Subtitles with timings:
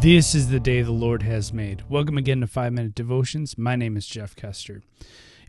[0.00, 1.82] This is the day the Lord has made.
[1.88, 3.58] Welcome again to 5 Minute Devotions.
[3.58, 4.84] My name is Jeff Kester.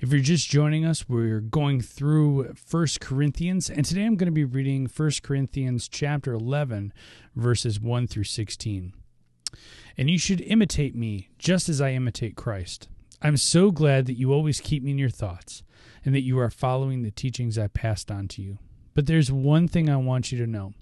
[0.02, 4.32] If you're just joining us, we're going through 1 Corinthians, and today I'm going to
[4.32, 6.91] be reading 1 Corinthians chapter 11,
[7.36, 8.93] verses 1 through 16.
[9.96, 12.88] And you should imitate me, just as I imitate Christ.
[13.21, 15.61] I'm so glad that you always keep me in your thoughts,
[16.04, 18.57] and that you are following the teachings I passed on to you.
[19.00, 20.74] But there's one thing I want you to know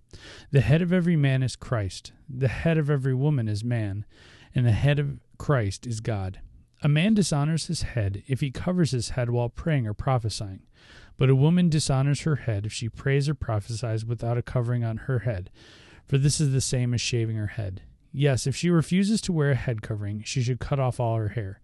[0.49, 4.05] the head of every man is Christ, the head of every woman is man,
[4.55, 6.39] and the head of Christ is God.
[6.81, 10.63] A man dishonors his head if he covers his head while praying or prophesying,
[11.15, 14.97] but a woman dishonors her head if she prays or prophesies without a covering on
[14.97, 15.51] her head,
[16.07, 17.83] for this is the same as shaving her head.
[18.11, 21.29] Yes, if she refuses to wear a head covering, she should cut off all her
[21.29, 21.61] hair.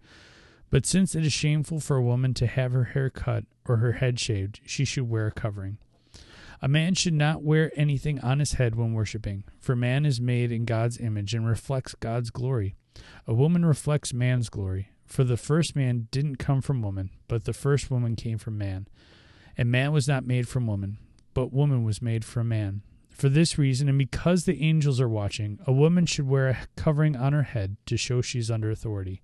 [0.69, 3.93] But since it is shameful for a woman to have her hair cut or her
[3.93, 5.79] head shaved, she should wear a covering.
[6.63, 10.49] A man should not wear anything on his head when worshiping, for man is made
[10.49, 12.73] in God's image and reflects God's glory.
[13.27, 17.51] A woman reflects man's glory, for the first man didn't come from woman, but the
[17.51, 18.87] first woman came from man.
[19.57, 20.99] And man was not made from woman,
[21.33, 22.81] but woman was made from man.
[23.09, 27.17] For this reason, and because the angels are watching, a woman should wear a covering
[27.17, 29.21] on her head to show she's under authority.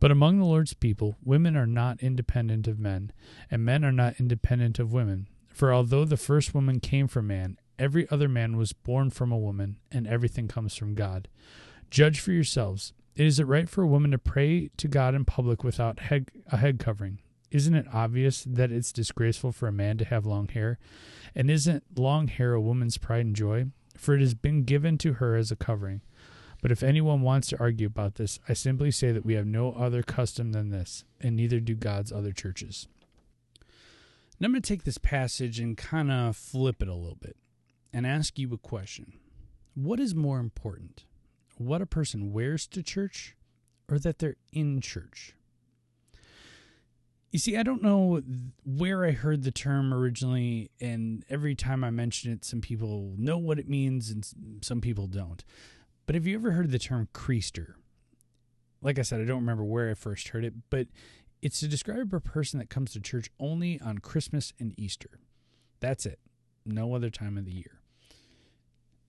[0.00, 3.12] But among the Lord's people, women are not independent of men,
[3.48, 5.28] and men are not independent of women.
[5.54, 9.38] For although the first woman came from man, every other man was born from a
[9.38, 11.28] woman, and everything comes from God.
[11.90, 12.92] Judge for yourselves.
[13.14, 16.56] Is it right for a woman to pray to God in public without head, a
[16.56, 17.20] head covering?
[17.52, 20.80] Isn't it obvious that it's disgraceful for a man to have long hair?
[21.36, 23.66] And isn't long hair a woman's pride and joy?
[23.96, 26.00] For it has been given to her as a covering.
[26.62, 29.70] But if anyone wants to argue about this, I simply say that we have no
[29.70, 32.88] other custom than this, and neither do God's other churches.
[34.40, 37.36] Now I'm going to take this passage and kind of flip it a little bit
[37.92, 39.14] and ask you a question.
[39.74, 41.04] What is more important?
[41.56, 43.36] What a person wears to church
[43.88, 45.34] or that they're in church?
[47.30, 48.22] You see, I don't know
[48.64, 53.38] where I heard the term originally, and every time I mention it, some people know
[53.38, 54.24] what it means and
[54.62, 55.42] some people don't.
[56.06, 57.74] But have you ever heard the term creaster?
[58.82, 60.86] Like I said, I don't remember where I first heard it, but
[61.44, 65.10] it's to describe a person that comes to church only on Christmas and Easter.
[65.78, 66.18] That's it.
[66.64, 67.80] No other time of the year.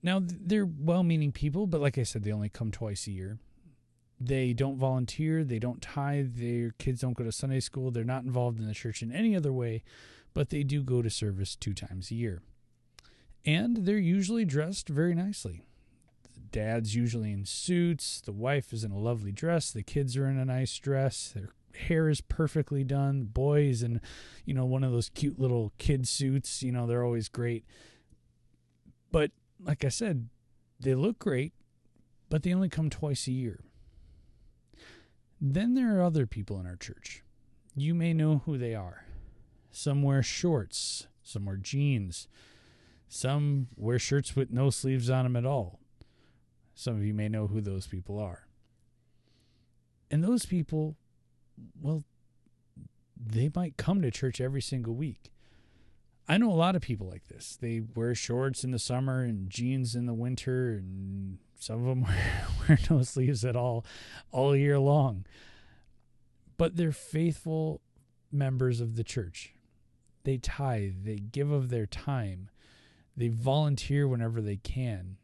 [0.02, 3.38] Now, they're well meaning people, but like I said, they only come twice a year.
[4.20, 8.24] They don't volunteer, they don't tithe, their kids don't go to Sunday school, they're not
[8.24, 9.82] involved in the church in any other way,
[10.34, 12.42] but they do go to service two times a year.
[13.46, 15.62] And they're usually dressed very nicely.
[16.34, 20.28] The dad's usually in suits, the wife is in a lovely dress, the kids are
[20.28, 23.24] in a nice dress, they're hair is perfectly done.
[23.24, 24.00] Boys and
[24.44, 27.64] you know one of those cute little kid suits, you know, they're always great.
[29.10, 29.30] But
[29.62, 30.28] like I said,
[30.80, 31.52] they look great,
[32.28, 33.60] but they only come twice a year.
[35.40, 37.22] Then there are other people in our church.
[37.74, 39.04] You may know who they are.
[39.70, 42.28] Some wear shorts, some wear jeans,
[43.08, 45.80] some wear shirts with no sleeves on them at all.
[46.74, 48.46] Some of you may know who those people are.
[50.10, 50.96] And those people
[51.80, 52.04] well,
[53.16, 55.32] they might come to church every single week.
[56.28, 57.56] I know a lot of people like this.
[57.60, 62.02] They wear shorts in the summer and jeans in the winter, and some of them
[62.04, 63.84] wear, wear no sleeves at all
[64.32, 65.24] all year long.
[66.56, 67.80] But they're faithful
[68.32, 69.54] members of the church.
[70.24, 72.50] They tithe, they give of their time,
[73.16, 75.18] they volunteer whenever they can.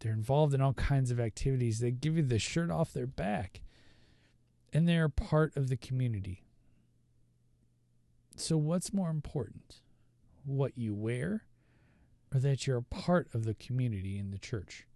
[0.00, 1.80] They're involved in all kinds of activities.
[1.80, 3.60] They give you the shirt off their back
[4.72, 6.44] and they are part of the community.
[8.36, 9.80] So, what's more important?
[10.44, 11.44] What you wear,
[12.32, 14.86] or that you're a part of the community in the church?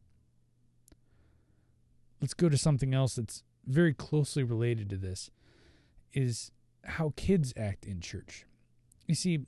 [2.21, 5.31] Let's go to something else that's very closely related to this
[6.13, 6.53] is
[6.85, 8.45] how kids act in church.
[9.07, 9.47] You see,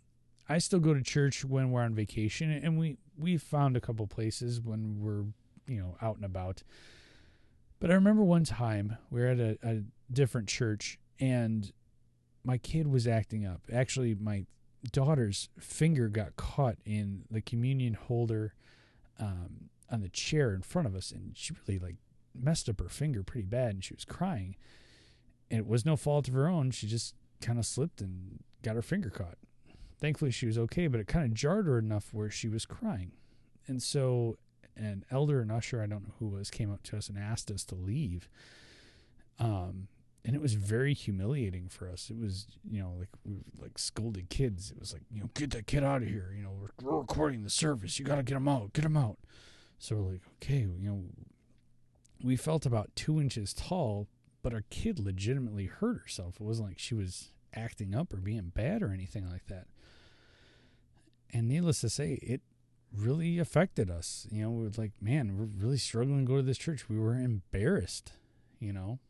[0.48, 4.06] I still go to church when we're on vacation and we we found a couple
[4.06, 5.24] places when we're,
[5.66, 6.62] you know, out and about.
[7.80, 9.82] But I remember one time we were at a, a
[10.12, 11.72] different church and
[12.44, 13.62] my kid was acting up.
[13.72, 14.44] Actually, my
[14.92, 18.54] daughter's finger got caught in the communion holder
[19.18, 21.96] um, on the chair in front of us, and she really like
[22.34, 24.56] messed up her finger pretty bad, and she was crying.
[25.50, 26.70] And it was no fault of her own.
[26.70, 29.38] She just kind of slipped and got her finger caught.
[29.98, 33.12] Thankfully, she was okay, but it kind of jarred her enough where she was crying.
[33.66, 34.36] And so,
[34.76, 37.50] an elder and usher, I don't know who was, came up to us and asked
[37.50, 38.28] us to leave.
[39.38, 39.88] Um,
[40.24, 42.08] and it was very humiliating for us.
[42.10, 44.70] It was, you know, like we like scolded kids.
[44.70, 46.32] It was like, you know, get that kid out of here.
[46.34, 47.98] You know, we're, we're recording the service.
[47.98, 48.72] You got to get him out.
[48.72, 49.18] Get him out.
[49.78, 51.04] So we're like, okay, you know,
[52.22, 54.08] we felt about two inches tall,
[54.42, 56.36] but our kid legitimately hurt herself.
[56.36, 59.66] It wasn't like she was acting up or being bad or anything like that.
[61.34, 62.40] And needless to say, it
[62.96, 64.26] really affected us.
[64.30, 66.88] You know, we were like, man, we're really struggling to go to this church.
[66.88, 68.12] We were embarrassed,
[68.58, 69.00] you know.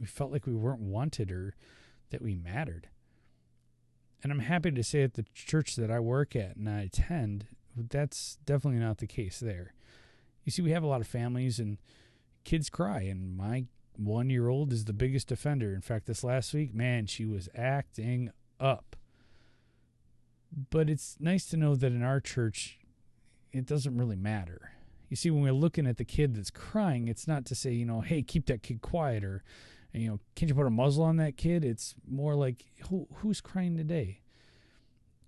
[0.00, 1.54] We felt like we weren't wanted or
[2.10, 2.88] that we mattered.
[4.22, 7.46] And I'm happy to say at the church that I work at and I attend,
[7.76, 9.74] that's definitely not the case there.
[10.44, 11.78] You see, we have a lot of families and
[12.44, 13.64] kids cry, and my
[13.96, 15.74] one year old is the biggest offender.
[15.74, 18.30] In fact, this last week, man, she was acting
[18.60, 18.96] up.
[20.70, 22.78] But it's nice to know that in our church,
[23.52, 24.72] it doesn't really matter.
[25.08, 27.84] You see, when we're looking at the kid that's crying, it's not to say, you
[27.84, 29.42] know, hey, keep that kid quiet or,
[29.94, 31.64] you know, can't you put a muzzle on that kid?
[31.64, 34.20] It's more like, who, who's crying today?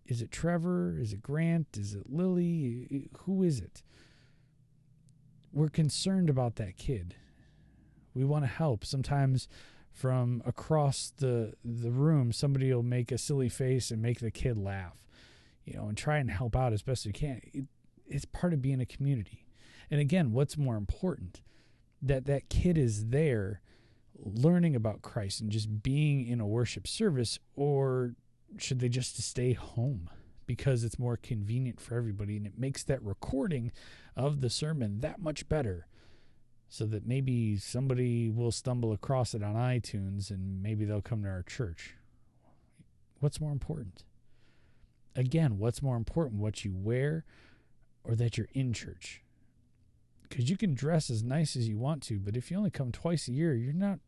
[0.06, 0.96] Is it Trevor?
[0.98, 1.68] Is it Grant?
[1.76, 3.08] Is it Lily?
[3.20, 3.82] Who is it?
[5.52, 7.14] We're concerned about that kid.
[8.14, 8.84] We want to help.
[8.84, 9.48] Sometimes
[9.92, 14.58] from across the the room, somebody will make a silly face and make the kid
[14.58, 15.06] laugh,
[15.64, 17.40] you know, and try and help out as best we can.
[17.52, 17.64] It,
[18.06, 19.46] it's part of being a community.
[19.90, 21.40] And again, what's more important?
[22.02, 23.62] That that kid is there
[24.18, 28.14] learning about Christ and just being in a worship service or
[28.58, 30.08] should they just stay home
[30.46, 33.72] because it's more convenient for everybody and it makes that recording
[34.16, 35.86] of the sermon that much better
[36.68, 41.28] so that maybe somebody will stumble across it on iTunes and maybe they'll come to
[41.28, 41.94] our church.
[43.20, 44.04] What's more important?
[45.14, 46.40] Again, what's more important?
[46.40, 47.24] What you wear
[48.04, 49.22] or that you're in church.
[50.28, 52.90] Because you can dress as nice as you want to, but if you only come
[52.90, 54.00] twice a year, you're not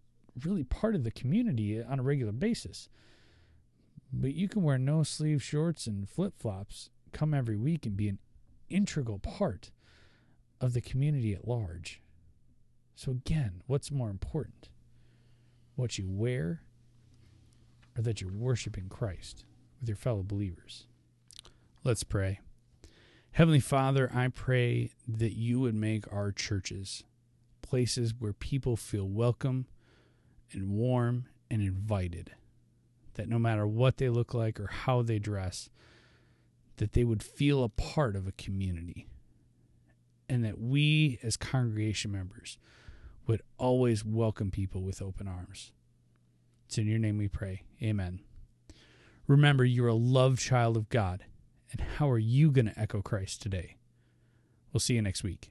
[0.44, 2.88] really part of the community on a regular basis.
[4.12, 8.08] But you can wear no sleeve shorts and flip flops, come every week, and be
[8.08, 8.18] an
[8.68, 9.70] integral part
[10.60, 12.00] of the community at large.
[12.96, 14.70] So, again, what's more important?
[15.76, 16.62] What you wear,
[17.96, 19.44] or that you're worshiping Christ
[19.78, 20.86] with your fellow believers?
[21.84, 22.40] Let's pray.
[23.32, 27.04] Heavenly Father, I pray that you would make our churches
[27.62, 29.66] places where people feel welcome
[30.52, 32.32] and warm and invited.
[33.14, 35.70] That no matter what they look like or how they dress,
[36.76, 39.06] that they would feel a part of a community.
[40.28, 42.58] And that we, as congregation members,
[43.26, 45.72] would always welcome people with open arms.
[46.66, 47.62] It's in your name we pray.
[47.82, 48.20] Amen.
[49.26, 51.24] Remember, you're a loved child of God
[51.70, 53.76] and how are you going to echo Christ today?
[54.72, 55.50] We'll see you next week.